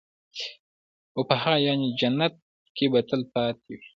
او 1.15 1.21
په 1.29 1.35
هغه 1.41 1.57
يعني 1.67 1.87
جنت 1.99 2.33
كي 2.75 2.85
به 2.91 2.99
تل 3.01 3.05
تلپاتي 3.09 3.61
وي 3.75 3.85